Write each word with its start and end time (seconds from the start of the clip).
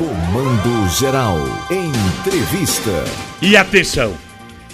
Comando 0.00 0.88
Geral. 0.98 1.36
Entrevista. 1.70 3.04
E 3.42 3.54
atenção, 3.54 4.16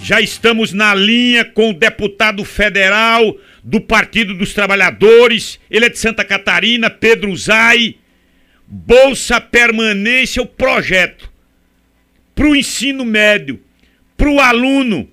já 0.01 0.21
estamos 0.21 0.71
na 0.71 0.95
linha 0.95 1.43
com 1.43 1.71
o 1.71 1.73
deputado 1.73 2.45
federal 2.45 3.37
do 3.61 3.81
Partido 3.81 4.33
dos 4.33 4.53
Trabalhadores, 4.53 5.59
ele 5.69 5.83
é 5.83 5.89
de 5.89 5.99
Santa 5.99 6.23
Catarina, 6.23 6.89
Pedro 6.89 7.35
Zai. 7.35 7.97
Bolsa 8.65 9.41
Permanência, 9.41 10.41
o 10.41 10.45
projeto 10.45 11.29
para 12.33 12.47
o 12.47 12.55
ensino 12.55 13.03
médio, 13.03 13.59
para 14.15 14.29
o 14.29 14.39
aluno 14.39 15.09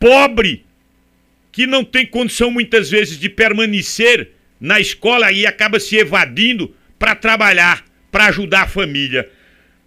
pobre 0.00 0.64
que 1.52 1.66
não 1.66 1.84
tem 1.84 2.06
condição 2.06 2.50
muitas 2.50 2.88
vezes 2.88 3.18
de 3.18 3.28
permanecer 3.28 4.30
na 4.58 4.80
escola 4.80 5.30
e 5.30 5.44
acaba 5.44 5.78
se 5.78 5.96
evadindo 5.96 6.74
para 6.98 7.14
trabalhar, 7.14 7.84
para 8.12 8.26
ajudar 8.26 8.62
a 8.62 8.68
família. 8.68 9.28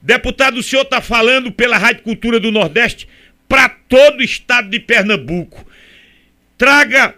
Deputado, 0.01 0.57
o 0.57 0.63
senhor 0.63 0.81
está 0.81 0.99
falando 0.99 1.51
pela 1.51 1.77
Rádio 1.77 2.03
Cultura 2.03 2.39
do 2.39 2.51
Nordeste 2.51 3.07
para 3.47 3.69
todo 3.69 4.19
o 4.19 4.23
estado 4.23 4.69
de 4.69 4.79
Pernambuco. 4.79 5.65
Traga 6.57 7.15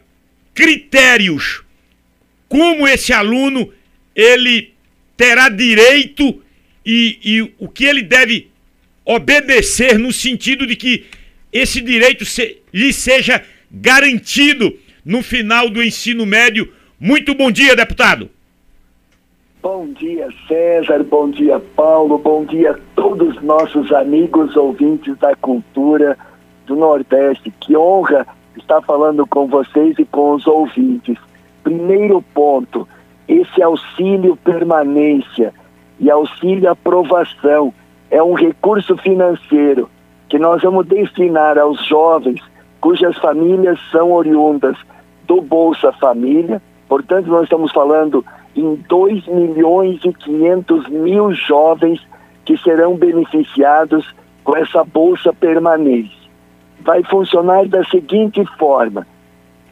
critérios 0.54 1.64
como 2.48 2.88
esse 2.88 3.14
aluno 3.14 3.74
ele 4.16 4.74
terá 5.16 5.50
direito 5.50 6.44
e, 6.86 7.20
e 7.24 7.54
o 7.58 7.68
que 7.68 7.86
ele 7.86 8.02
deve 8.02 8.50
obedecer 9.06 9.98
no 9.98 10.12
sentido 10.12 10.68
de 10.68 10.76
que 10.76 11.06
esse 11.52 11.82
direito 11.82 12.26
se, 12.26 12.58
lhe 12.74 12.92
seja 12.92 13.44
garantido 13.72 14.78
no 15.04 15.22
final 15.24 15.70
do 15.70 15.82
ensino 15.82 16.26
médio. 16.26 16.74
Muito 17.00 17.34
bom 17.34 17.52
dia, 17.52 17.76
deputado. 17.76 18.30
Bom 19.70 19.88
dia, 19.88 20.30
César. 20.48 21.04
Bom 21.04 21.30
dia, 21.30 21.60
Paulo. 21.76 22.18
Bom 22.18 22.46
dia 22.46 22.72
a 22.72 22.76
todos 22.96 23.36
os 23.36 23.44
nossos 23.44 23.92
amigos 23.92 24.56
ouvintes 24.56 25.18
da 25.18 25.36
cultura 25.36 26.18
do 26.66 26.74
Nordeste. 26.74 27.52
Que 27.60 27.76
honra 27.76 28.26
estar 28.56 28.82
falando 28.84 29.28
com 29.28 29.46
vocês 29.46 30.00
e 30.00 30.06
com 30.06 30.36
os 30.36 30.48
ouvintes. 30.48 31.18
Primeiro 31.66 32.24
ponto: 32.34 32.88
esse 33.28 33.62
auxílio 33.62 34.38
permanência 34.38 35.54
e 36.00 36.10
auxílio 36.10 36.72
aprovação 36.72 37.74
é 38.10 38.24
um 38.24 38.36
recurso 38.36 38.96
financeiro 38.96 39.90
que 40.30 40.40
nós 40.40 40.62
vamos 40.62 40.88
destinar 40.88 41.58
aos 41.58 41.86
jovens 41.86 42.40
cujas 42.80 43.18
famílias 43.18 43.78
são 43.92 44.14
oriundas 44.14 44.78
do 45.28 45.42
Bolsa 45.42 45.92
Família. 45.92 46.62
Portanto, 46.88 47.28
nós 47.28 47.44
estamos 47.44 47.74
falando 47.74 48.24
em 48.58 48.76
2 48.90 49.28
milhões 49.28 50.00
e 50.04 50.12
500 50.12 50.88
mil 50.90 51.32
jovens 51.34 52.02
que 52.44 52.58
serão 52.58 52.96
beneficiados 52.96 54.14
com 54.44 54.56
essa 54.56 54.84
Bolsa 54.84 55.32
Permanente. 55.34 56.30
Vai 56.80 57.04
funcionar 57.04 57.68
da 57.68 57.84
seguinte 57.86 58.44
forma: 58.58 59.06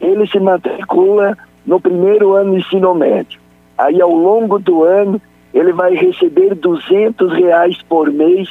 ele 0.00 0.26
se 0.26 0.38
matricula 0.38 1.36
no 1.66 1.80
primeiro 1.80 2.34
ano 2.34 2.52
do 2.52 2.58
ensino 2.58 2.94
médio. 2.94 3.40
Aí, 3.76 4.00
ao 4.00 4.10
longo 4.10 4.58
do 4.58 4.84
ano, 4.84 5.20
ele 5.52 5.72
vai 5.72 5.94
receber 5.94 6.54
200 6.54 7.32
reais 7.32 7.80
por 7.82 8.10
mês 8.10 8.48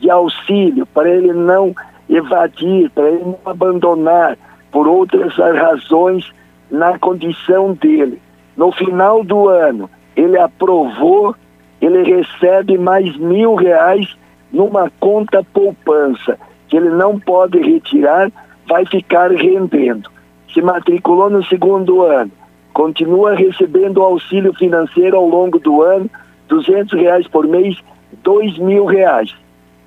de 0.00 0.10
auxílio 0.10 0.86
para 0.86 1.08
ele 1.08 1.32
não 1.32 1.74
evadir, 2.08 2.90
para 2.90 3.08
ele 3.08 3.24
não 3.24 3.38
abandonar 3.44 4.36
por 4.70 4.86
outras 4.86 5.34
razões 5.36 6.30
na 6.70 6.98
condição 6.98 7.72
dele. 7.74 8.20
No 8.56 8.70
final 8.72 9.24
do 9.24 9.48
ano, 9.48 9.90
ele 10.16 10.38
aprovou, 10.38 11.34
ele 11.80 12.02
recebe 12.02 12.78
mais 12.78 13.16
mil 13.16 13.54
reais 13.54 14.16
numa 14.52 14.90
conta 15.00 15.44
poupança, 15.52 16.38
que 16.68 16.76
ele 16.76 16.90
não 16.90 17.18
pode 17.18 17.58
retirar, 17.58 18.30
vai 18.66 18.86
ficar 18.86 19.30
rendendo. 19.32 20.08
Se 20.52 20.62
matriculou 20.62 21.28
no 21.28 21.44
segundo 21.44 22.02
ano, 22.02 22.30
continua 22.72 23.34
recebendo 23.34 24.02
auxílio 24.02 24.54
financeiro 24.54 25.16
ao 25.16 25.28
longo 25.28 25.58
do 25.58 25.82
ano, 25.82 26.08
200 26.48 26.92
reais 27.00 27.26
por 27.26 27.46
mês, 27.46 27.76
dois 28.22 28.56
mil 28.58 28.84
reais. 28.84 29.34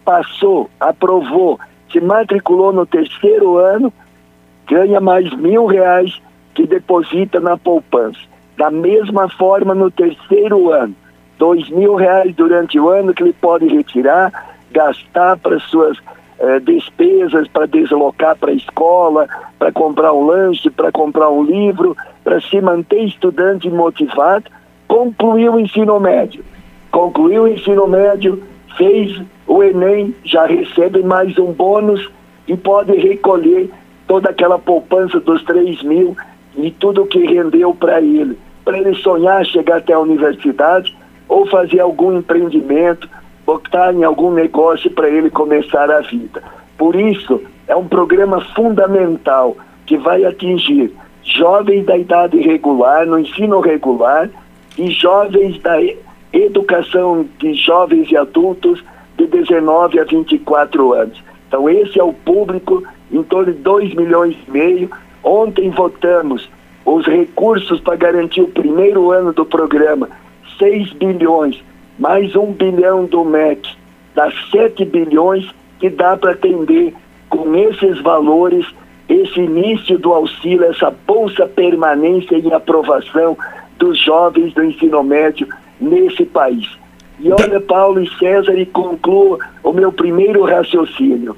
Passou, 0.04 0.70
aprovou, 0.80 1.58
se 1.92 2.02
matriculou 2.02 2.74
no 2.74 2.86
terceiro 2.86 3.58
ano, 3.58 3.92
ganha 4.68 5.00
mais 5.00 5.34
mil 5.36 5.66
reais 5.66 6.22
que 6.54 6.68
deposita 6.68 7.40
na 7.40 7.58
poupança. 7.58 8.20
Da 8.58 8.72
mesma 8.72 9.30
forma, 9.30 9.76
no 9.76 9.92
terceiro 9.92 10.72
ano, 10.72 10.96
dois 11.38 11.70
mil 11.70 11.96
reais 11.96 12.36
durante 12.36 12.80
o 12.80 12.90
ano 12.90 13.14
que 13.14 13.22
ele 13.22 13.34
pode 13.34 13.68
retirar, 13.68 14.32
gastar 14.72 15.38
para 15.38 15.60
suas 15.60 15.98
eh, 16.40 16.60
despesas, 16.60 17.48
para 17.48 17.68
deslocar 17.68 18.36
para 18.36 18.52
a 18.52 18.56
escola, 18.56 19.28
para 19.60 19.72
comprar 19.72 20.12
um 20.14 20.26
lanche, 20.26 20.70
para 20.70 20.92
comprar 20.92 21.30
um 21.30 21.44
livro, 21.44 21.96
para 22.24 22.42
se 22.42 22.60
manter 22.60 23.04
estudante 23.04 23.70
motivado, 23.70 24.46
concluiu 24.88 25.54
o 25.54 25.60
ensino 25.60 26.00
médio. 26.00 26.44
Concluiu 26.92 27.44
o 27.44 27.48
ensino 27.48 27.88
médio, 27.88 28.42
fez 28.76 29.22
o 29.46 29.64
Enem, 29.64 30.16
já 30.24 30.46
recebe 30.46 31.04
mais 31.04 31.38
um 31.38 31.52
bônus 31.52 32.10
e 32.48 32.58
pode 32.58 32.96
recolher 32.96 33.70
toda 34.08 34.30
aquela 34.30 34.58
poupança 34.58 35.20
dos 35.20 35.44
3 35.44 35.84
mil 35.84 36.16
e 36.56 36.72
tudo 36.72 37.06
que 37.06 37.20
rendeu 37.20 37.74
para 37.76 38.02
ele, 38.02 38.38
para 38.68 38.80
ele 38.80 38.94
sonhar 38.96 39.46
chegar 39.46 39.78
até 39.78 39.94
a 39.94 40.00
universidade 40.00 40.94
ou 41.30 41.48
fazer 41.48 41.80
algum 41.80 42.18
empreendimento, 42.18 43.10
botar 43.46 43.94
em 43.94 44.04
algum 44.04 44.30
negócio 44.30 44.92
para 44.92 45.08
ele 45.08 45.30
começar 45.30 45.90
a 45.90 46.02
vida. 46.02 46.44
Por 46.78 46.94
isso, 46.94 47.42
é 47.66 47.74
um 47.74 47.88
programa 47.88 48.42
fundamental 48.54 49.56
que 49.86 49.96
vai 49.98 50.26
atingir 50.26 50.94
jovens 51.24 51.86
da 51.86 51.98
idade 51.98 52.42
regular, 52.42 53.06
no 53.06 53.18
ensino 53.18 53.62
regular, 53.62 54.30
e 54.78 54.92
jovens 54.92 55.58
da 55.62 55.78
educação 56.34 57.26
de 57.40 57.54
jovens 57.54 58.12
e 58.12 58.18
adultos 58.18 58.84
de 59.18 59.28
19 59.28 59.98
a 59.98 60.04
24 60.04 60.94
anos. 60.94 61.24
Então, 61.48 61.70
esse 61.70 61.98
é 61.98 62.04
o 62.04 62.12
público, 62.12 62.84
em 63.10 63.24
torno 63.24 63.54
de 63.54 63.60
2 63.60 63.96
milhões 63.96 64.36
e 64.46 64.52
meio. 64.52 64.90
Ontem 65.24 65.70
votamos 65.70 66.50
os 66.88 67.06
recursos 67.06 67.82
para 67.82 67.98
garantir 67.98 68.42
o 68.42 68.48
primeiro 68.48 69.12
ano 69.12 69.34
do 69.34 69.46
programa, 69.46 70.10
6 70.58 70.94
bilhões, 70.94 71.62
mais 72.00 72.34
1 72.34 72.54
bilhão 72.54 73.04
do 73.06 73.26
MEC, 73.26 73.70
dá 74.16 74.32
7 74.52 74.86
bilhões 74.86 75.46
que 75.80 75.90
dá 75.90 76.16
para 76.16 76.32
atender 76.32 76.94
com 77.30 77.54
esses 77.56 78.00
valores 78.02 78.66
esse 79.10 79.42
início 79.42 79.98
do 80.00 80.14
auxílio, 80.14 80.64
essa 80.64 80.90
bolsa 81.06 81.46
permanência 81.46 82.38
e 82.38 82.54
aprovação 82.54 83.38
dos 83.78 84.00
jovens 84.00 84.54
do 84.54 84.64
ensino 84.64 85.04
médio 85.04 85.48
nesse 85.80 86.26
país. 86.26 86.68
E 87.20 87.30
olha, 87.32 87.60
Paulo 87.60 88.02
e 88.02 88.10
César, 88.18 88.58
e 88.58 88.66
concluo 88.66 89.40
o 89.62 89.74
meu 89.74 89.92
primeiro 89.92 90.44
raciocínio. 90.44 91.36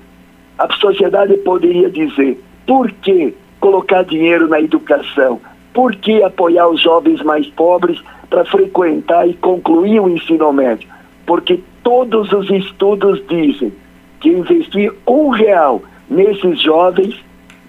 A 0.57 0.71
sociedade 0.73 1.37
poderia 1.37 1.89
dizer: 1.89 2.39
por 2.67 2.91
que 2.91 3.33
colocar 3.59 4.03
dinheiro 4.03 4.47
na 4.47 4.59
educação? 4.59 5.39
Por 5.73 5.95
que 5.95 6.23
apoiar 6.23 6.67
os 6.67 6.81
jovens 6.81 7.21
mais 7.21 7.47
pobres 7.47 8.01
para 8.29 8.45
frequentar 8.45 9.27
e 9.27 9.33
concluir 9.33 9.99
o 9.99 10.09
ensino 10.09 10.51
médio? 10.51 10.89
Porque 11.25 11.59
todos 11.83 12.31
os 12.31 12.49
estudos 12.49 13.21
dizem 13.27 13.71
que 14.19 14.29
investir 14.29 14.93
um 15.07 15.29
real 15.29 15.81
nesses 16.09 16.61
jovens 16.61 17.15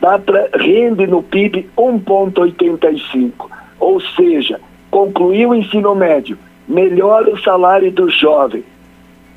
dá 0.00 0.18
para 0.18 0.48
rende 0.54 1.06
no 1.06 1.22
PIB 1.22 1.68
1,85. 1.76 3.32
Ou 3.78 4.00
seja, 4.00 4.60
concluir 4.90 5.46
o 5.46 5.54
ensino 5.54 5.94
médio 5.94 6.38
melhora 6.66 7.30
o 7.30 7.38
salário 7.38 7.90
do 7.90 8.08
jovem. 8.08 8.64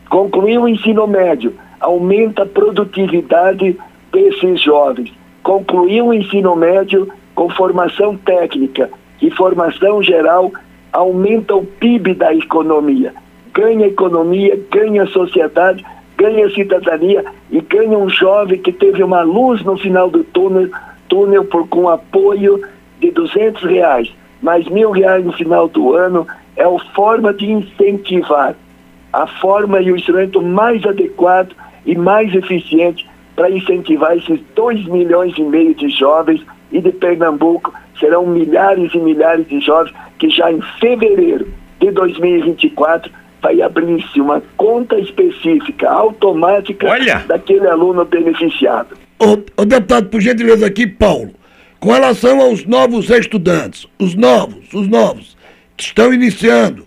Concluir 0.09 0.57
o 0.57 0.67
ensino 0.67 1.07
médio 1.07 1.53
aumenta 1.79 2.43
a 2.43 2.45
produtividade 2.45 3.75
desses 4.11 4.61
jovens. 4.61 5.11
Concluir 5.43 6.01
o 6.01 6.13
ensino 6.13 6.55
médio 6.55 7.09
com 7.35 7.49
formação 7.49 8.15
técnica 8.15 8.89
e 9.21 9.29
formação 9.29 10.01
geral 10.01 10.51
aumenta 10.91 11.53
o 11.55 11.65
PIB 11.65 12.13
da 12.13 12.33
economia. 12.33 13.13
Ganha 13.53 13.87
economia, 13.87 14.57
ganha 14.71 15.05
sociedade, 15.07 15.83
ganha 16.17 16.49
cidadania 16.51 17.25
e 17.51 17.59
ganha 17.59 17.97
um 17.97 18.09
jovem 18.09 18.57
que 18.57 18.71
teve 18.71 19.03
uma 19.03 19.21
luz 19.21 19.61
no 19.63 19.77
final 19.77 20.09
do 20.09 20.23
túnel, 20.23 20.69
túnel 21.09 21.43
por, 21.45 21.67
com 21.67 21.89
apoio 21.89 22.61
de 22.99 23.11
200 23.11 23.63
reais, 23.63 24.13
mais 24.41 24.65
mil 24.69 24.91
reais 24.91 25.25
no 25.25 25.33
final 25.33 25.67
do 25.67 25.93
ano, 25.93 26.25
é 26.55 26.63
a 26.63 26.79
forma 26.95 27.33
de 27.33 27.51
incentivar, 27.51 28.55
a 29.11 29.27
forma 29.27 29.81
e 29.81 29.91
o 29.91 29.97
instrumento 29.97 30.41
mais 30.41 30.85
adequado 30.85 31.53
e 31.85 31.95
mais 31.95 32.33
eficiente 32.33 33.05
para 33.35 33.49
incentivar 33.49 34.17
esses 34.17 34.39
2 34.55 34.85
milhões 34.85 35.33
e 35.37 35.43
meio 35.43 35.73
de 35.75 35.89
jovens 35.89 36.41
e 36.71 36.79
de 36.81 36.91
Pernambuco 36.91 37.73
serão 37.99 38.25
milhares 38.25 38.93
e 38.93 38.97
milhares 38.97 39.47
de 39.47 39.59
jovens 39.59 39.93
que 40.19 40.29
já 40.29 40.51
em 40.51 40.61
fevereiro 40.79 41.47
de 41.79 41.91
2024 41.91 43.11
vai 43.41 43.61
abrir-se 43.61 44.21
uma 44.21 44.41
conta 44.55 44.97
específica, 44.97 45.89
automática, 45.89 46.87
Olha. 46.87 47.23
daquele 47.27 47.67
aluno 47.67 48.05
beneficiado. 48.05 48.97
Ô, 49.19 49.37
ô, 49.61 49.65
deputado, 49.65 50.07
por 50.07 50.21
gentileza 50.21 50.65
aqui, 50.65 50.87
Paulo, 50.87 51.31
com 51.79 51.91
relação 51.91 52.39
aos 52.39 52.65
novos 52.65 53.09
estudantes, 53.09 53.85
os 53.99 54.15
novos, 54.15 54.73
os 54.73 54.87
novos, 54.87 55.35
que 55.75 55.83
estão 55.83 56.13
iniciando, 56.13 56.85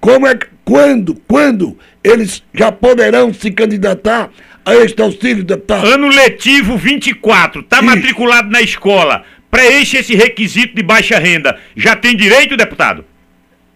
como 0.00 0.26
é 0.26 0.34
que, 0.34 0.46
quando, 0.64 1.14
quando 1.28 1.76
eles 2.02 2.42
já 2.54 2.72
poderão 2.72 3.34
se 3.34 3.50
candidatar 3.50 4.30
a 4.70 4.84
este 4.84 5.02
auxílio, 5.02 5.44
deputado? 5.44 5.86
Ano 5.86 6.08
letivo 6.08 6.76
24, 6.76 7.62
tá 7.62 7.76
Isso. 7.76 7.84
matriculado 7.84 8.50
na 8.50 8.60
escola, 8.60 9.24
preenche 9.50 9.98
esse 9.98 10.14
requisito 10.14 10.74
de 10.74 10.82
baixa 10.82 11.18
renda. 11.18 11.58
Já 11.76 11.96
tem 11.96 12.16
direito, 12.16 12.56
deputado? 12.56 13.04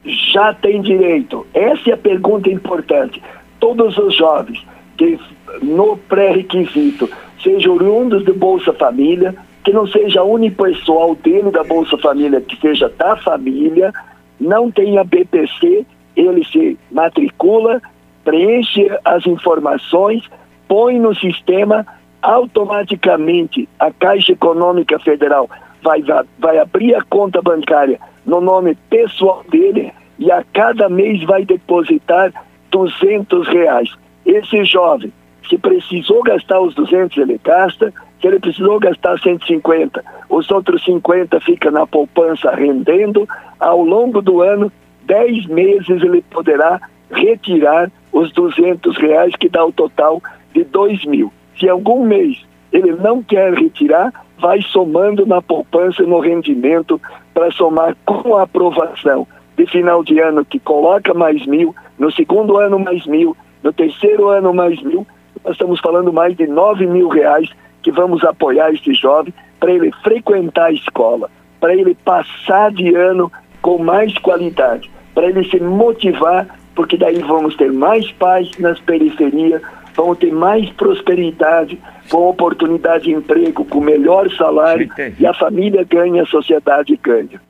já 0.05 0.53
tem 0.55 0.81
direito? 0.83 1.47
Essa 1.55 1.91
é 1.91 1.93
a 1.95 1.97
pergunta 1.97 2.51
importante. 2.51 3.23
Todos 3.59 3.97
os 3.97 4.15
jovens 4.17 4.65
que 4.97 5.19
no 5.63 5.97
pré-requisito 5.97 7.11
sejam 7.43 7.75
oriundos 7.75 8.25
de 8.25 8.33
Bolsa 8.33 8.73
Família, 8.73 9.35
que 9.65 9.73
não 9.73 9.87
seja 9.87 10.23
unipessoal 10.23 11.15
dele 11.17 11.51
da 11.51 11.65
Bolsa 11.65 11.97
Família, 11.99 12.41
que 12.41 12.57
seja 12.61 12.89
da 12.89 13.17
família, 13.17 13.93
não 14.39 14.71
tenha 14.71 15.03
BPC, 15.05 15.87
ele 16.15 16.45
se 16.45 16.79
matricula, 16.91 17.81
preenche 18.25 18.91
as 19.05 19.27
informações, 19.27 20.23
põe 20.69 20.99
no 20.99 21.15
sistema, 21.15 21.87
automaticamente 22.23 23.69
a 23.79 23.91
Caixa 23.93 24.33
Econômica 24.33 24.99
Federal 24.99 25.49
vai, 25.83 26.03
vai, 26.39 26.59
abrir 26.59 26.95
a 26.95 27.03
conta 27.03 27.43
bancária 27.43 28.01
no 28.25 28.41
nome 28.41 28.75
pessoal 28.89 29.45
dele 29.51 29.93
e 30.19 30.33
a 30.33 30.43
cada 30.53 30.89
mês 30.89 31.23
vai 31.25 31.45
depositar 31.45 32.33
200 32.71 33.47
reais. 33.49 33.91
Esse 34.25 34.65
jovem, 34.65 35.13
se 35.49 35.59
precisou 35.59 36.23
gastar 36.23 36.61
os 36.61 36.75
200, 36.75 37.19
ele 37.19 37.39
gasta. 37.45 37.93
Se 38.21 38.27
ele 38.27 38.41
precisou 38.41 38.79
gastar 38.81 39.19
150, 39.19 40.03
os 40.31 40.51
outros 40.51 40.83
50 40.85 41.39
fica 41.41 41.71
na 41.71 41.87
poupança 41.87 42.51
rendendo. 42.53 43.29
Ao 43.61 43.83
longo 43.83 44.23
do 44.23 44.41
ano, 44.41 44.73
10 45.03 45.47
meses 45.47 46.03
ele 46.03 46.23
poderá 46.23 46.81
retirar 47.11 47.91
os 48.11 48.33
200 48.33 48.97
reais, 48.97 49.35
que 49.37 49.49
dá 49.49 49.65
o 49.65 49.73
total 49.73 50.23
de 50.55 50.65
2 50.65 51.05
mil. 51.05 51.33
Se 51.59 51.69
algum 51.69 52.05
mês 52.05 52.39
ele 52.73 52.93
não 52.93 53.23
quer 53.23 53.53
retirar, 53.55 54.13
vai 54.39 54.61
somando 54.63 55.27
na 55.27 55.41
poupança 55.41 56.03
no 56.03 56.19
rendimento 56.21 57.01
para 57.33 57.51
somar 57.53 57.97
com 58.05 58.37
a 58.37 58.43
aprovação 58.43 59.27
de 59.57 59.67
final 59.67 60.03
de 60.03 60.19
ano 60.19 60.45
que 60.45 60.59
coloca 60.59 61.15
mais 61.15 61.47
mil, 61.47 61.75
no 61.99 62.11
segundo 62.11 62.57
ano 62.57 62.79
mais 62.79 63.07
mil, 63.07 63.37
no 63.63 63.73
terceiro 63.73 64.29
ano 64.29 64.53
mais 64.53 64.83
mil, 64.83 65.07
nós 65.45 65.53
estamos 65.53 65.81
falando 65.81 66.13
mais 66.13 66.37
de 66.37 66.47
9 66.47 66.87
mil 66.87 67.09
reais 67.09 67.49
que 67.83 67.93
vamos 67.93 68.25
apoiar 68.25 68.73
este 68.73 68.95
jovem 68.95 69.33
para 69.61 69.73
ele 69.73 69.93
frequentar 70.03 70.67
a 70.67 70.73
escola, 70.73 71.31
para 71.61 71.75
ele 71.75 71.95
passar 72.05 72.73
de 72.73 72.95
ano 72.95 73.31
com 73.63 73.79
mais 73.79 74.17
qualidade, 74.19 74.91
para 75.15 75.27
ele 75.27 75.45
se 75.49 75.61
motivar, 75.61 76.47
porque 76.75 76.97
daí 76.97 77.19
vamos 77.21 77.57
ter 77.57 77.73
mais 77.73 78.11
paz 78.13 78.51
nas 78.59 78.81
periferias, 78.81 79.63
vamos 79.95 80.19
ter 80.19 80.33
mais 80.33 80.69
prosperidade, 80.71 81.79
com 82.09 82.29
oportunidade 82.29 83.05
de 83.05 83.13
emprego, 83.13 83.65
com 83.65 83.81
melhor 83.81 84.31
salário, 84.33 84.91
e 85.19 85.27
a 85.27 85.33
família 85.33 85.85
ganha, 85.85 86.23
a 86.23 86.27
sociedade 86.27 86.99
ganha. 87.03 87.41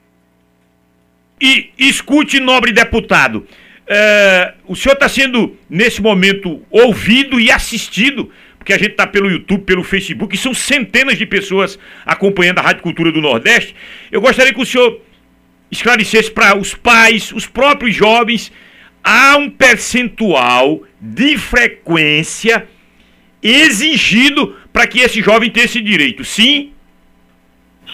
E 1.41 1.70
escute, 1.79 2.38
nobre 2.38 2.73
deputado, 2.73 3.46
é, 3.87 4.55
o 4.67 4.75
senhor 4.75 4.94
está 4.94 5.08
sendo, 5.08 5.56
nesse 5.69 6.00
momento, 6.00 6.62
ouvido 6.70 7.41
e 7.41 7.50
assistido, 7.50 8.31
porque 8.58 8.73
a 8.73 8.79
gente 8.79 8.93
está 8.93 9.06
pelo 9.06 9.31
YouTube, 9.31 9.64
pelo 9.64 9.82
Facebook, 9.82 10.35
e 10.35 10.38
são 10.38 10.55
centenas 10.55 11.19
de 11.19 11.26
pessoas 11.26 11.79
acompanhando 12.06 12.61
a 12.61 12.62
Rádio 12.62 12.82
Cultura 12.82 13.12
do 13.12 13.20
Nordeste. 13.20 13.75
Eu 14.11 14.20
gostaria 14.20 14.55
que 14.55 14.62
o 14.62 14.64
senhor 14.64 15.00
esclarecesse 15.70 16.31
para 16.31 16.56
os 16.56 16.75
pais, 16.75 17.32
os 17.32 17.47
próprios 17.47 17.94
jovens, 17.94 18.50
há 19.05 19.37
um 19.37 19.51
percentual 19.51 20.81
de 21.01 21.37
frequência 21.37 22.67
exigido 23.43 24.56
para 24.73 24.87
que 24.87 25.01
esse 25.01 25.21
jovem 25.21 25.51
tenha 25.51 25.67
esse 25.67 25.81
direito, 25.81 26.25
sim? 26.25 26.73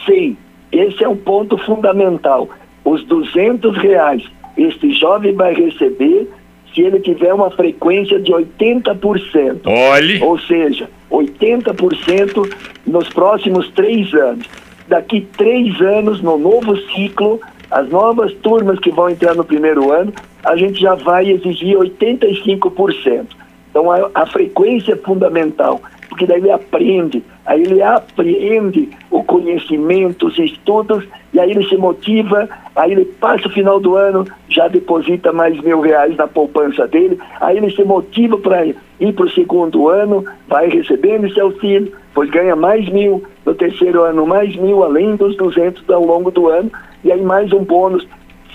Sim, 0.06 0.36
esse 0.70 1.02
é 1.02 1.08
um 1.08 1.16
ponto 1.16 1.58
fundamental. 1.58 2.48
Os 2.84 3.04
200 3.04 3.76
reais 3.76 4.22
este 4.56 4.92
jovem 4.92 5.34
vai 5.34 5.54
receber 5.54 6.28
se 6.72 6.82
ele 6.82 7.00
tiver 7.00 7.32
uma 7.32 7.50
frequência 7.50 8.20
de 8.20 8.30
80%. 8.32 9.60
Olhe. 9.64 10.22
Ou 10.22 10.38
seja, 10.38 10.88
80% 11.10 12.52
nos 12.86 13.08
próximos 13.08 13.68
três 13.70 14.12
anos. 14.14 14.46
Daqui 14.86 15.26
três 15.36 15.80
anos, 15.80 16.20
no 16.20 16.38
novo 16.38 16.76
ciclo, 16.92 17.40
as 17.70 17.88
novas 17.88 18.32
turmas 18.34 18.78
que 18.78 18.90
vão 18.90 19.08
entrar 19.08 19.34
no 19.34 19.44
primeiro 19.44 19.92
ano, 19.92 20.12
a 20.44 20.56
gente 20.56 20.80
já 20.80 20.94
vai 20.94 21.30
exigir 21.30 21.76
85%. 21.76 23.26
Então 23.70 23.90
a, 23.90 24.10
a 24.14 24.26
frequência 24.26 24.94
é 24.94 24.96
fundamental, 24.96 25.80
porque 26.08 26.26
daí 26.26 26.40
ele 26.40 26.50
aprende, 26.50 27.22
aí 27.46 27.62
ele 27.62 27.80
apreende 27.80 28.88
o 29.10 29.22
conhecimento, 29.22 30.26
os 30.26 30.36
estudos, 30.38 31.04
e 31.32 31.38
aí 31.38 31.52
ele 31.52 31.64
se 31.68 31.76
motiva, 31.76 32.48
aí 32.74 32.90
ele 32.90 33.04
passa 33.04 33.46
o 33.46 33.52
final 33.52 33.78
do 33.78 33.94
ano, 33.94 34.26
já 34.48 34.66
deposita 34.66 35.32
mais 35.32 35.58
mil 35.60 35.80
reais 35.80 36.16
na 36.16 36.26
poupança 36.26 36.88
dele, 36.88 37.20
aí 37.40 37.58
ele 37.58 37.70
se 37.70 37.84
motiva 37.84 38.36
para 38.38 38.66
ir 38.66 39.12
para 39.14 39.24
o 39.24 39.30
segundo 39.30 39.88
ano, 39.88 40.24
vai 40.48 40.68
recebendo 40.68 41.26
esse 41.26 41.40
auxílio, 41.40 41.92
pois 42.12 42.28
ganha 42.28 42.56
mais 42.56 42.88
mil, 42.88 43.22
no 43.46 43.54
terceiro 43.54 44.02
ano 44.02 44.26
mais 44.26 44.54
mil, 44.56 44.82
além 44.82 45.14
dos 45.14 45.36
200 45.36 45.88
ao 45.90 46.04
longo 46.04 46.32
do 46.32 46.48
ano, 46.48 46.72
e 47.04 47.10
aí 47.10 47.22
mais 47.22 47.52
um 47.52 47.64
bônus 47.64 48.06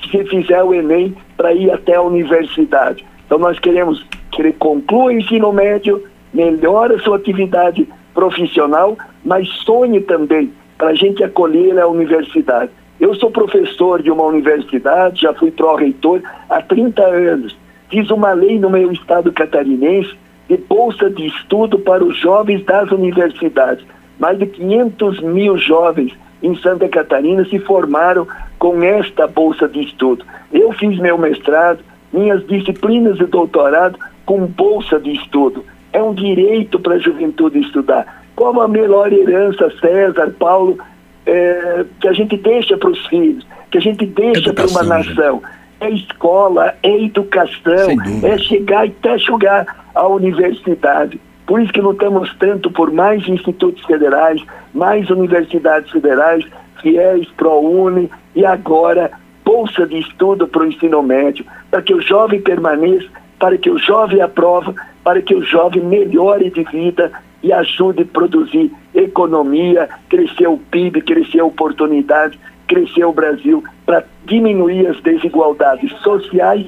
se 0.10 0.24
fizer 0.26 0.64
o 0.64 0.74
Enem 0.74 1.16
para 1.36 1.54
ir 1.54 1.72
até 1.72 1.96
a 1.96 2.02
universidade. 2.02 3.06
Então 3.26 3.38
nós 3.38 3.58
queremos 3.60 4.06
que 4.32 4.42
ele 4.42 4.54
conclua 4.54 5.06
o 5.06 5.12
ensino 5.12 5.52
médio, 5.52 6.04
melhore 6.34 6.96
a 6.96 7.00
sua 7.00 7.18
atividade 7.18 7.88
profissional, 8.14 8.98
mas 9.24 9.48
sonhe 9.66 10.00
também 10.02 10.52
para 10.78 10.90
a 10.90 10.94
gente 10.94 11.24
acolher 11.24 11.80
a 11.80 11.88
universidade. 11.88 12.72
Eu 13.00 13.14
sou 13.16 13.32
professor 13.32 14.02
de 14.02 14.12
uma 14.12 14.24
universidade, 14.24 15.22
já 15.22 15.34
fui 15.34 15.52
pró-reitor 15.52 16.22
há 16.50 16.62
30 16.62 17.04
anos. 17.04 17.58
Fiz 17.90 18.10
uma 18.10 18.32
lei 18.34 18.60
no 18.60 18.70
meu 18.70 18.92
estado 18.92 19.32
catarinense 19.32 20.16
de 20.48 20.58
bolsa 20.58 21.10
de 21.10 21.26
estudo 21.26 21.80
para 21.80 22.04
os 22.04 22.18
jovens 22.18 22.64
das 22.64 22.92
universidades. 22.92 23.86
Mais 24.20 24.38
de 24.38 24.46
500 24.46 25.22
mil 25.22 25.58
jovens 25.58 26.14
em 26.42 26.56
Santa 26.58 26.88
Catarina 26.88 27.46
se 27.46 27.60
formaram 27.60 28.28
com 28.60 28.82
esta 28.84 29.28
bolsa 29.28 29.68
de 29.68 29.82
estudo. 29.82 30.26
Eu 30.52 30.72
fiz 30.74 30.98
meu 31.00 31.18
mestrado, 31.18 31.80
minhas 32.12 32.46
disciplinas 32.48 33.18
de 33.18 33.26
doutorado 33.26 34.00
com 34.26 34.46
bolsa 34.46 35.00
de 35.00 35.12
estudo. 35.12 35.66
É 35.94 36.02
um 36.02 36.14
direito 36.14 36.80
para 36.80 36.96
a 36.96 37.00
juventude 37.00 37.60
estudar. 37.60 38.24
Como 38.36 38.62
a 38.62 38.68
melhor 38.68 39.14
herança, 39.14 39.72
César, 39.80 40.34
Paulo, 40.38 40.78
é, 41.26 41.86
que 42.00 42.08
a 42.08 42.14
gente 42.14 42.38
deixa 42.38 42.78
para 42.78 42.90
os 42.90 43.06
filhos, 43.08 43.46
que 43.72 43.78
a 43.78 43.82
gente 43.82 44.06
deixa 44.06 44.54
para 44.54 44.68
uma 44.68 44.84
nação. 44.84 45.42
É 45.80 45.90
escola, 45.90 46.74
é 46.84 47.04
educação, 47.04 47.90
é 48.24 48.38
chegar 48.38 48.86
até 48.86 49.18
chegar 49.18 49.86
à 49.94 50.08
universidade. 50.08 51.20
Por 51.46 51.62
isso 51.62 51.72
que 51.72 51.82
lutamos 51.82 52.34
tanto 52.40 52.72
por 52.72 52.92
mais 52.92 53.28
institutos 53.28 53.84
federais, 53.86 54.44
mais 54.74 55.10
universidades 55.10 55.92
federais, 55.92 56.46
FIES, 56.82 57.28
ProUni 57.38 58.10
e 58.36 58.46
agora 58.46 59.12
bolsa 59.44 59.86
de 59.86 60.00
estudo 60.00 60.48
para 60.48 60.64
o 60.64 60.66
ensino 60.66 61.04
médio, 61.04 61.46
para 61.70 61.82
que 61.82 61.94
o 61.94 62.02
jovem 62.02 62.42
permaneça, 62.42 63.08
para 63.40 63.58
que 63.58 63.70
o 63.70 63.78
jovem 63.78 64.22
aprova, 64.22 64.74
para 65.04 65.22
que 65.22 65.36
o 65.36 65.44
jovem 65.44 65.84
melhore 65.84 66.50
de 66.50 66.64
vida 66.64 67.12
e 67.44 67.54
ajude 67.54 68.02
a 68.02 68.06
produzir 68.06 68.72
economia, 68.96 69.88
crescer 70.10 70.48
o 70.48 70.58
PIB, 70.58 71.02
crescer 71.02 71.42
a 71.42 71.46
oportunidade, 71.46 72.40
crescer 72.68 73.06
o 73.06 73.14
Brasil, 73.14 73.64
para 73.86 74.04
diminuir 74.26 74.88
as 74.88 75.00
desigualdades 75.02 75.92
sociais, 76.02 76.66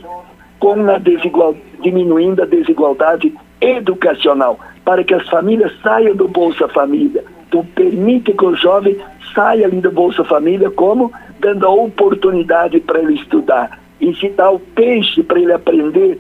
com 0.60 0.88
a 0.90 1.00
desigual, 1.00 1.56
diminuindo 1.82 2.44
a 2.44 2.46
desigualdade 2.46 3.34
educacional, 3.62 4.60
para 4.84 5.04
que 5.04 5.14
as 5.14 5.28
famílias 5.30 5.72
saiam 5.82 6.16
do 6.16 6.28
Bolsa 6.28 6.68
Família. 6.68 7.24
Então, 7.48 7.66
permite 7.76 8.34
que 8.34 8.46
o 8.46 8.56
jovem 8.56 8.98
saia 9.34 9.66
ali 9.66 9.80
do 9.82 9.92
Bolsa 9.92 10.24
Família, 10.24 10.70
como 10.70 11.12
dando 11.40 11.66
a 11.66 11.70
oportunidade 11.70 12.80
para 12.80 13.00
ele 13.00 13.14
estudar, 13.14 13.80
ensinar 14.02 14.52
o 14.52 14.60
peixe 14.60 15.24
para 15.24 15.40
ele 15.40 15.54
aprender 15.54 16.18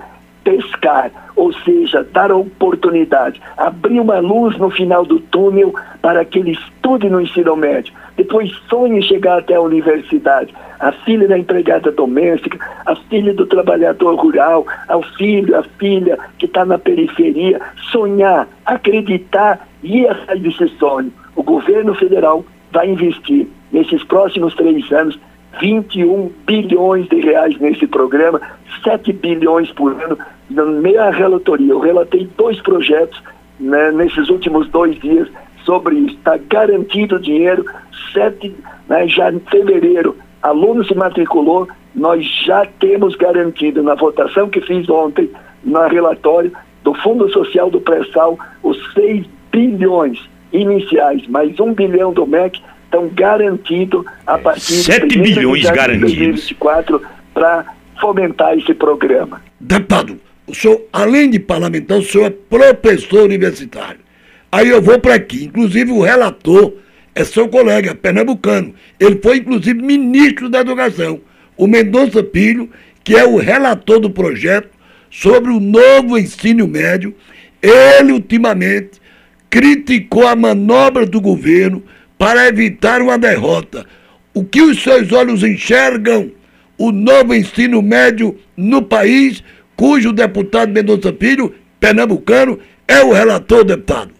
pescar, 0.47 1.11
ou 1.35 1.51
seja, 1.51 2.07
dar 2.13 2.31
oportunidade, 2.31 3.41
abrir 3.57 3.99
uma 3.99 4.19
luz 4.19 4.57
no 4.57 4.69
final 4.69 5.05
do 5.05 5.19
túnel 5.19 5.75
para 6.07 6.23
que 6.23 6.39
ele 6.39 6.51
estude 6.51 7.09
no 7.09 7.19
ensino 7.19 7.53
médio, 7.57 7.93
depois 8.15 8.49
sonhe 8.69 9.01
chegar 9.01 9.39
até 9.39 9.55
a 9.55 9.61
universidade. 9.61 10.55
A 10.79 10.93
filha 10.93 11.27
da 11.27 11.37
empregada 11.37 11.91
doméstica, 11.91 12.57
a 12.85 12.95
filha 12.95 13.33
do 13.33 13.45
trabalhador 13.45 14.15
rural, 14.15 14.65
o 14.89 15.01
filho, 15.17 15.57
a 15.57 15.63
filha 15.77 16.17
que 16.39 16.45
está 16.45 16.63
na 16.63 16.77
periferia, 16.77 17.59
sonhar, 17.91 18.47
acreditar 18.65 19.67
e 19.83 19.97
ir 19.97 20.07
atrás 20.07 20.41
desse 20.41 20.69
sonho. 20.77 21.11
O 21.35 21.43
governo 21.43 21.93
federal 21.93 22.45
vai 22.71 22.89
investir 22.89 23.45
nesses 23.73 24.01
próximos 24.05 24.55
três 24.55 24.89
anos 24.93 25.19
21 25.59 26.31
bilhões 26.45 27.09
de 27.09 27.19
reais 27.19 27.59
nesse 27.59 27.85
programa, 27.85 28.39
7 28.81 29.11
bilhões 29.11 29.73
por 29.73 29.91
ano, 30.01 30.17
na 30.49 30.63
minha 30.63 31.09
relatoria. 31.09 31.73
Eu 31.73 31.81
relatei 31.81 32.29
dois 32.37 32.61
projetos 32.61 33.21
né, 33.59 33.91
nesses 33.91 34.29
últimos 34.29 34.69
dois 34.69 34.97
dias 35.01 35.27
sobre 35.67 35.97
isso. 35.97 36.15
Está 36.15 36.37
garantido 36.49 37.17
o 37.17 37.19
dinheiro, 37.19 37.65
7, 38.13 38.55
né, 38.87 39.07
já 39.07 39.29
em 39.31 39.39
fevereiro, 39.51 40.15
aluno 40.41 40.83
se 40.85 40.95
matriculou, 40.95 41.67
nós 41.93 42.25
já 42.45 42.65
temos 42.79 43.15
garantido 43.15 43.83
na 43.83 43.93
votação 43.95 44.49
que 44.49 44.61
fiz 44.61 44.89
ontem, 44.89 45.29
no 45.63 45.87
relatório 45.87 46.51
do 46.83 46.93
Fundo 46.93 47.29
Social 47.31 47.69
do 47.69 47.81
Pré-Sal, 47.81 48.39
os 48.63 48.77
6 48.93 49.25
bilhões 49.51 50.17
iniciais, 50.53 51.27
mais 51.27 51.59
um 51.59 51.73
bilhão 51.73 52.13
do 52.13 52.25
MEC, 52.25 52.61
estão 52.85 53.09
garantidos 53.13 54.05
a 54.25 54.37
partir 54.37 54.61
7 54.61 55.07
de 55.07 55.19
bilhões 55.19 55.63
de 55.63 55.67
garantidos 55.67 56.13
2024 56.13 57.01
para 57.33 57.65
fomentar 57.99 58.57
esse 58.57 58.73
programa. 58.73 59.41
Deputado, 59.59 60.17
o 60.47 60.55
senhor, 60.55 60.81
além 60.93 61.29
de 61.29 61.39
parlamentar, 61.39 61.97
o 61.97 62.03
senhor 62.03 62.27
é 62.27 62.29
professor 62.73 63.23
universitário. 63.23 64.06
Aí 64.51 64.69
eu 64.69 64.81
vou 64.81 64.99
para 64.99 65.15
aqui, 65.15 65.45
inclusive 65.45 65.91
o 65.91 66.01
relator 66.01 66.73
é 67.13 67.23
seu 67.23 67.47
colega, 67.47 67.95
pernambucano. 67.95 68.73
Ele 68.99 69.19
foi, 69.21 69.37
inclusive, 69.37 69.81
ministro 69.81 70.49
da 70.49 70.59
Educação, 70.59 71.19
o 71.57 71.65
Mendonça 71.65 72.23
Filho, 72.23 72.69
que 73.03 73.15
é 73.15 73.25
o 73.25 73.37
relator 73.37 73.99
do 73.99 74.09
projeto 74.09 74.69
sobre 75.09 75.51
o 75.51 75.59
novo 75.59 76.17
ensino 76.17 76.67
médio. 76.67 77.15
Ele, 77.61 78.11
ultimamente, 78.11 79.01
criticou 79.49 80.27
a 80.27 80.35
manobra 80.35 81.05
do 81.05 81.19
governo 81.19 81.83
para 82.17 82.47
evitar 82.47 83.01
uma 83.01 83.17
derrota. 83.17 83.85
O 84.33 84.43
que 84.43 84.61
os 84.61 84.83
seus 84.83 85.11
olhos 85.11 85.43
enxergam 85.43 86.31
o 86.77 86.91
novo 86.91 87.33
ensino 87.33 87.81
médio 87.81 88.37
no 88.55 88.83
país, 88.83 89.43
cujo 89.75 90.13
deputado 90.13 90.71
Mendonça 90.71 91.11
Filho, 91.11 91.53
pernambucano, 91.79 92.59
é 92.87 93.01
o 93.01 93.11
relator, 93.11 93.63
deputado? 93.63 94.16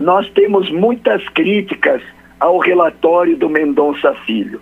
Nós 0.00 0.30
temos 0.30 0.70
muitas 0.70 1.28
críticas 1.28 2.00
ao 2.40 2.56
relatório 2.56 3.36
do 3.36 3.50
Mendonça 3.50 4.14
Filho. 4.24 4.58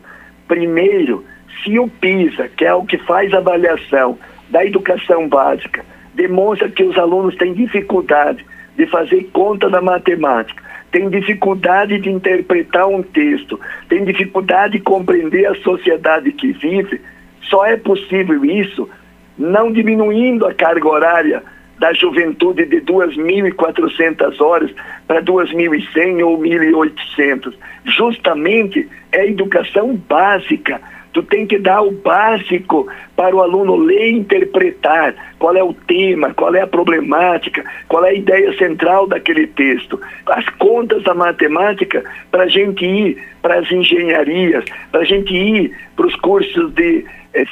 Primeiro, 0.49 1.25
se 1.63 1.79
o 1.79 1.87
PISA, 1.87 2.49
que 2.49 2.65
é 2.65 2.75
o 2.75 2.85
que 2.85 2.99
faz 2.99 3.33
a 3.33 3.39
avaliação 3.39 4.19
da 4.51 4.67
educação 4.67 5.29
básica, 5.29 5.85
demonstra 6.13 6.69
que 6.69 6.83
os 6.83 6.99
alunos 6.99 7.37
têm 7.37 7.55
dificuldade 7.55 8.45
de 8.77 8.85
fazer 8.87 9.31
conta 9.33 9.71
da 9.71 9.81
matemática, 9.81 10.61
tem 10.91 11.09
dificuldade 11.09 12.01
de 12.01 12.11
interpretar 12.11 12.89
um 12.89 13.01
texto, 13.01 13.61
tem 13.89 14.05
dificuldade 14.05 14.73
de 14.73 14.81
compreender 14.81 15.47
a 15.47 15.55
sociedade 15.63 16.33
que 16.33 16.51
vive, 16.51 17.01
só 17.43 17.65
é 17.65 17.77
possível 17.77 18.45
isso 18.45 18.91
não 19.39 19.71
diminuindo 19.71 20.45
a 20.45 20.53
carga 20.53 20.89
horária 20.89 21.45
da 21.79 21.93
juventude 21.93 22.67
de 22.67 22.81
2.400 22.81 24.41
horas 24.41 24.71
para 25.07 25.23
2.100 25.23 26.27
ou 26.27 26.39
1.800. 26.39 27.55
Justamente 27.85 28.89
é 29.13 29.21
a 29.21 29.27
educação 29.27 29.95
básica 30.09 30.81
Tu 31.13 31.23
tem 31.23 31.47
que 31.47 31.59
dar 31.59 31.83
o 31.83 31.91
básico 31.91 32.87
para 33.17 33.35
o 33.35 33.41
aluno 33.41 33.75
ler 33.77 34.11
e 34.11 34.19
interpretar 34.19 35.15
qual 35.39 35.57
é 35.57 35.63
o 35.63 35.73
tema, 35.73 36.35
qual 36.35 36.55
é 36.55 36.61
a 36.61 36.67
problemática, 36.67 37.65
qual 37.89 38.05
é 38.05 38.11
a 38.11 38.15
ideia 38.15 38.57
central 38.57 39.07
daquele 39.07 39.47
texto. 39.47 40.01
As 40.27 40.49
contas 40.51 41.03
da 41.03 41.15
matemática 41.15 42.05
para 42.31 42.45
a 42.45 42.49
gente 42.49 42.85
ir 42.85 43.21
para 43.41 43.59
as 43.59 43.71
engenharias, 43.73 44.65
para 44.93 45.01
a 45.01 45.05
gente 45.05 45.35
ir 45.35 45.77
para 45.97 46.07
os 46.07 46.15
cursos 46.17 46.73
de 46.75 47.05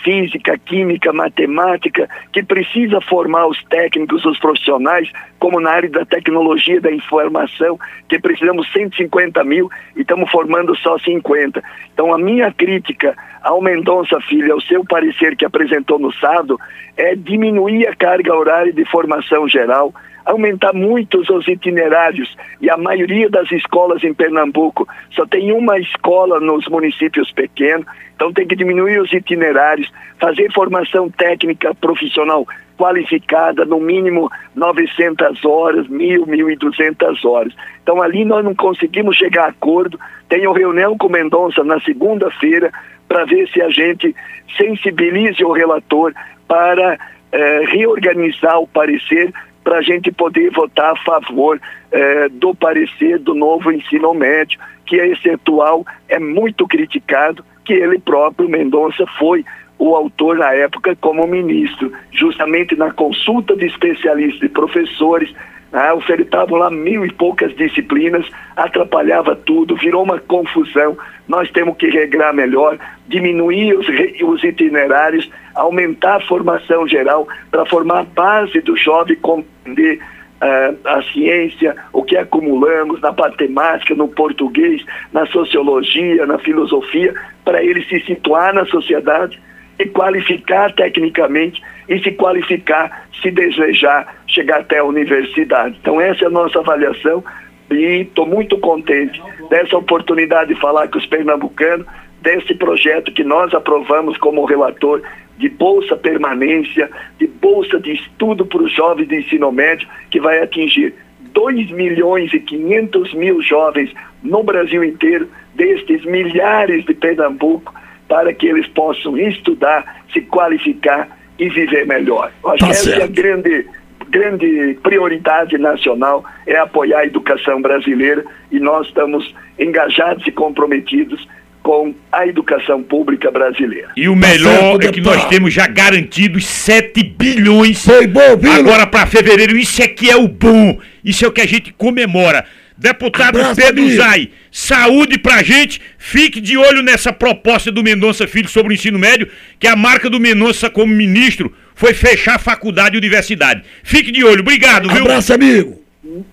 física, 0.02 0.58
química, 0.58 1.12
matemática, 1.12 2.08
que 2.32 2.42
precisa 2.42 3.00
formar 3.00 3.46
os 3.46 3.62
técnicos, 3.64 4.24
os 4.24 4.38
profissionais, 4.38 5.10
como 5.38 5.60
na 5.60 5.70
área 5.70 5.90
da 5.90 6.04
tecnologia 6.04 6.80
da 6.80 6.90
informação, 6.90 7.78
que 8.08 8.18
precisamos 8.18 8.70
150 8.72 9.44
mil 9.44 9.70
e 9.94 10.00
estamos 10.00 10.30
formando 10.30 10.74
só 10.76 10.98
50. 10.98 11.62
Então, 11.92 12.12
a 12.12 12.18
minha 12.18 12.52
crítica 12.52 13.14
ao 13.42 13.60
Mendonça 13.60 14.20
Filho, 14.22 14.54
ao 14.54 14.60
seu 14.60 14.84
parecer 14.84 15.36
que 15.36 15.44
apresentou 15.44 15.98
no 15.98 16.12
sábado, 16.14 16.58
é 16.96 17.14
diminuir 17.14 17.86
a 17.86 17.94
carga 17.94 18.34
horária 18.34 18.72
de 18.72 18.84
formação 18.86 19.48
geral, 19.48 19.94
aumentar 20.26 20.74
muito 20.74 21.20
os 21.20 21.48
itinerários 21.48 22.36
e 22.60 22.68
a 22.68 22.76
maioria 22.76 23.30
das 23.30 23.50
escolas 23.52 24.02
em 24.02 24.12
Pernambuco 24.12 24.86
só 25.12 25.24
tem 25.24 25.52
uma 25.52 25.78
escola 25.78 26.40
nos 26.40 26.66
municípios 26.66 27.30
pequenos, 27.30 27.86
então 28.14 28.32
tem 28.32 28.46
que 28.46 28.56
diminuir 28.56 29.00
os 29.00 29.12
itinerários, 29.12 29.90
fazer 30.18 30.52
formação 30.52 31.08
técnica 31.08 31.74
profissional 31.74 32.44
qualificada, 32.76 33.64
no 33.64 33.80
mínimo 33.80 34.30
900 34.54 35.44
horas, 35.44 35.86
1.000, 35.86 36.26
1.200 36.26 37.24
horas. 37.24 37.54
Então 37.82 38.02
ali 38.02 38.24
nós 38.24 38.44
não 38.44 38.54
conseguimos 38.54 39.16
chegar 39.16 39.46
a 39.46 39.48
acordo. 39.48 39.98
Tenho 40.28 40.52
reunião 40.52 40.98
com 40.98 41.08
Mendonça 41.08 41.64
na 41.64 41.80
segunda-feira 41.80 42.70
para 43.08 43.24
ver 43.24 43.48
se 43.48 43.62
a 43.62 43.70
gente 43.70 44.14
sensibilize 44.58 45.42
o 45.44 45.52
relator 45.52 46.12
para 46.46 46.98
eh, 47.32 47.62
reorganizar 47.66 48.58
o 48.58 48.66
parecer 48.66 49.32
para 49.66 49.78
a 49.78 49.82
gente 49.82 50.12
poder 50.12 50.48
votar 50.52 50.92
a 50.92 50.96
favor 51.02 51.60
eh, 51.90 52.28
do 52.28 52.54
parecer 52.54 53.18
do 53.18 53.34
novo 53.34 53.72
ensino 53.72 54.14
médio, 54.14 54.60
que 54.86 54.94
esse 54.94 55.28
atual 55.28 55.84
é 56.08 56.20
muito 56.20 56.68
criticado, 56.68 57.44
que 57.64 57.72
ele 57.72 57.98
próprio, 57.98 58.48
Mendonça, 58.48 59.04
foi 59.18 59.44
o 59.76 59.96
autor 59.96 60.38
na 60.38 60.52
época 60.52 60.94
como 61.00 61.26
ministro, 61.26 61.90
justamente 62.12 62.76
na 62.76 62.92
consulta 62.92 63.56
de 63.56 63.66
especialistas 63.66 64.40
e 64.44 64.48
professores, 64.48 65.34
ah, 65.76 65.94
ofertavam 65.94 66.58
lá 66.58 66.70
mil 66.70 67.04
e 67.04 67.12
poucas 67.12 67.54
disciplinas, 67.54 68.26
atrapalhava 68.56 69.36
tudo, 69.36 69.76
virou 69.76 70.02
uma 70.02 70.18
confusão. 70.18 70.96
Nós 71.28 71.50
temos 71.50 71.76
que 71.76 71.88
regrar 71.88 72.32
melhor, 72.32 72.78
diminuir 73.06 73.74
os, 73.74 73.86
os 74.22 74.42
itinerários, 74.42 75.30
aumentar 75.54 76.16
a 76.16 76.26
formação 76.26 76.88
geral 76.88 77.28
para 77.50 77.66
formar 77.66 78.00
a 78.00 78.04
base 78.04 78.60
do 78.62 78.74
jovem 78.74 79.16
compreender 79.16 79.98
uh, 80.40 80.88
a 80.88 81.02
ciência, 81.12 81.76
o 81.92 82.02
que 82.02 82.16
acumulamos 82.16 82.98
na 83.02 83.12
matemática, 83.12 83.94
no 83.94 84.08
português, 84.08 84.82
na 85.12 85.26
sociologia, 85.26 86.24
na 86.24 86.38
filosofia, 86.38 87.14
para 87.44 87.62
ele 87.62 87.84
se 87.84 88.00
situar 88.00 88.54
na 88.54 88.64
sociedade 88.64 89.38
e 89.78 89.84
qualificar 89.84 90.72
tecnicamente 90.72 91.62
e 91.88 91.98
se 92.00 92.12
qualificar 92.12 93.08
se 93.22 93.30
desejar 93.30 94.22
chegar 94.26 94.60
até 94.60 94.78
a 94.78 94.84
universidade. 94.84 95.76
Então 95.80 96.00
essa 96.00 96.24
é 96.24 96.26
a 96.26 96.30
nossa 96.30 96.58
avaliação 96.58 97.24
e 97.70 98.02
estou 98.02 98.26
muito 98.26 98.58
contente 98.58 99.20
dessa 99.50 99.76
oportunidade 99.76 100.54
de 100.54 100.60
falar 100.60 100.88
com 100.88 100.98
os 100.98 101.06
pernambucanos 101.06 101.86
desse 102.20 102.54
projeto 102.54 103.12
que 103.12 103.24
nós 103.24 103.54
aprovamos 103.54 104.16
como 104.18 104.44
relator 104.44 105.02
de 105.38 105.48
bolsa 105.48 105.96
permanência, 105.96 106.90
de 107.18 107.26
bolsa 107.26 107.78
de 107.78 107.92
estudo 107.92 108.46
para 108.46 108.62
os 108.62 108.72
jovens 108.72 109.08
de 109.08 109.16
ensino 109.16 109.52
médio, 109.52 109.86
que 110.10 110.18
vai 110.18 110.40
atingir 110.40 110.94
2 111.32 111.70
milhões 111.72 112.32
e 112.32 112.40
500 112.40 113.14
mil 113.14 113.42
jovens 113.42 113.92
no 114.22 114.42
Brasil 114.42 114.82
inteiro, 114.82 115.28
destes 115.54 116.04
milhares 116.04 116.84
de 116.84 116.94
Pernambuco, 116.94 117.74
para 118.08 118.32
que 118.32 118.46
eles 118.46 118.66
possam 118.68 119.18
estudar, 119.18 120.02
se 120.12 120.22
qualificar 120.22 121.15
e 121.38 121.48
viver 121.48 121.86
melhor. 121.86 122.32
Eu 122.42 122.50
acho 122.50 122.58
tá 122.60 122.66
que 122.66 122.72
essa 122.72 122.84
certo. 122.84 123.00
é 123.00 123.04
a 123.04 123.06
grande, 123.06 123.66
grande 124.08 124.78
prioridade 124.82 125.58
nacional, 125.58 126.24
é 126.46 126.56
apoiar 126.56 127.00
a 127.00 127.06
educação 127.06 127.60
brasileira 127.60 128.24
e 128.50 128.58
nós 128.58 128.86
estamos 128.86 129.34
engajados 129.58 130.26
e 130.26 130.30
comprometidos 130.30 131.26
com 131.66 131.92
a 132.12 132.24
educação 132.24 132.80
pública 132.80 133.28
brasileira. 133.28 133.88
E 133.96 134.08
o 134.08 134.14
melhor 134.14 134.80
é 134.80 134.92
que 134.92 135.00
nós 135.00 135.24
temos 135.24 135.52
já 135.52 135.66
garantidos 135.66 136.46
7 136.46 137.02
bilhões 137.02 137.84
Foi 137.84 138.06
bom, 138.06 138.36
viu? 138.38 138.52
agora 138.52 138.86
para 138.86 139.04
fevereiro. 139.04 139.56
Isso 139.56 139.82
é 139.82 139.88
que 139.88 140.08
é 140.08 140.14
o 140.14 140.28
bom, 140.28 140.78
isso 141.04 141.24
é 141.24 141.28
o 141.28 141.32
que 141.32 141.40
a 141.40 141.46
gente 141.46 141.72
comemora. 141.72 142.46
Deputado 142.78 143.38
Abraço, 143.38 143.60
Pedro 143.60 143.82
amigo. 143.82 143.96
Zay, 143.96 144.30
saúde 144.52 145.18
pra 145.18 145.42
gente. 145.42 145.80
Fique 145.98 146.40
de 146.40 146.56
olho 146.56 146.82
nessa 146.82 147.12
proposta 147.12 147.72
do 147.72 147.82
Mendonça 147.82 148.26
Filho 148.26 148.48
sobre 148.48 148.72
o 148.72 148.74
ensino 148.74 148.98
médio, 148.98 149.28
que 149.58 149.66
a 149.66 149.74
marca 149.74 150.10
do 150.10 150.20
Mendonça 150.20 150.68
como 150.68 150.92
ministro 150.92 151.54
foi 151.74 151.94
fechar 151.94 152.36
a 152.36 152.38
faculdade 152.38 152.96
e 152.96 152.98
universidade. 152.98 153.62
Fique 153.82 154.12
de 154.12 154.24
olho. 154.24 154.40
Obrigado, 154.40 154.88
viu? 154.88 155.02
Abraço, 155.02 155.32
amigo. 155.32 155.85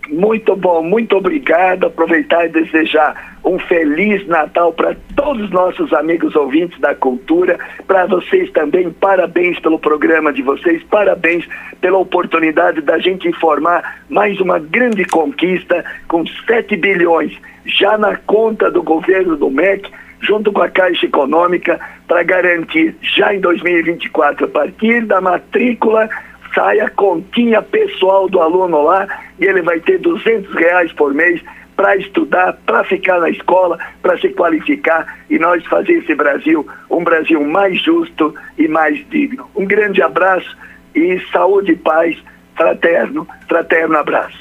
Muito 0.07 0.55
bom, 0.55 0.83
muito 0.83 1.17
obrigado. 1.17 1.87
Aproveitar 1.87 2.45
e 2.45 2.49
desejar 2.49 3.37
um 3.43 3.57
feliz 3.57 4.25
Natal 4.27 4.71
para 4.71 4.95
todos 5.15 5.45
os 5.45 5.49
nossos 5.49 5.91
amigos 5.93 6.35
ouvintes 6.35 6.79
da 6.79 6.93
cultura. 6.93 7.57
Para 7.87 8.05
vocês 8.05 8.51
também, 8.51 8.91
parabéns 8.91 9.59
pelo 9.59 9.79
programa 9.79 10.31
de 10.31 10.41
vocês, 10.41 10.83
parabéns 10.83 11.45
pela 11.81 11.97
oportunidade 11.97 12.81
da 12.81 12.99
gente 12.99 13.27
informar 13.27 14.03
mais 14.09 14.39
uma 14.39 14.59
grande 14.59 15.05
conquista 15.05 15.83
com 16.07 16.25
7 16.25 16.75
bilhões 16.77 17.35
já 17.65 17.97
na 17.97 18.15
conta 18.15 18.69
do 18.69 18.83
governo 18.83 19.35
do 19.35 19.49
MEC, 19.49 19.89
junto 20.21 20.51
com 20.51 20.61
a 20.61 20.69
Caixa 20.69 21.05
Econômica, 21.05 21.79
para 22.07 22.23
garantir 22.23 22.95
já 23.01 23.33
em 23.33 23.39
2024, 23.39 24.45
a 24.45 24.47
partir 24.47 25.05
da 25.05 25.19
matrícula 25.19 26.09
sai 26.53 26.79
a 26.79 26.89
continha 26.89 27.61
pessoal 27.61 28.29
do 28.29 28.39
aluno 28.39 28.81
lá 28.83 29.07
e 29.39 29.45
ele 29.45 29.61
vai 29.61 29.79
ter 29.79 29.99
200 29.99 30.53
reais 30.53 30.91
por 30.93 31.13
mês 31.13 31.41
para 31.75 31.97
estudar, 31.97 32.53
para 32.65 32.83
ficar 32.83 33.19
na 33.19 33.29
escola, 33.29 33.79
para 34.01 34.17
se 34.19 34.29
qualificar 34.29 35.19
e 35.29 35.39
nós 35.39 35.65
fazer 35.65 35.93
esse 35.93 36.13
Brasil 36.13 36.67
um 36.89 37.03
Brasil 37.03 37.43
mais 37.43 37.81
justo 37.81 38.33
e 38.57 38.67
mais 38.67 39.03
digno. 39.09 39.49
Um 39.55 39.65
grande 39.65 40.01
abraço 40.01 40.55
e 40.93 41.19
saúde 41.31 41.71
e 41.71 41.75
paz, 41.75 42.15
fraterno, 42.55 43.27
fraterno 43.47 43.97
abraço. 43.97 44.37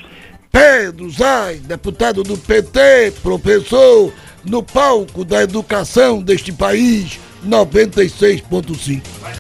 Pedro 0.51 1.09
Zay, 1.09 1.57
deputado 1.61 2.23
do 2.23 2.37
PT, 2.37 3.15
professor, 3.23 4.13
no 4.45 4.63
palco 4.63 5.25
da 5.25 5.43
educação 5.43 6.23
deste 6.23 6.53
país, 6.53 7.19
96.5. 7.47 9.23